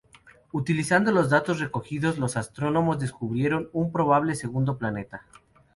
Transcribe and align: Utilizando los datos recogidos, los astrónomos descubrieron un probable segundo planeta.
Utilizando 0.51 1.11
los 1.11 1.29
datos 1.29 1.59
recogidos, 1.59 2.17
los 2.17 2.35
astrónomos 2.35 2.97
descubrieron 2.97 3.69
un 3.71 3.91
probable 3.91 4.33
segundo 4.33 4.79
planeta. 4.79 5.27